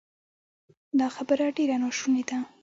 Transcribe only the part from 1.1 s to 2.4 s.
خبره ډېره ناشونې ده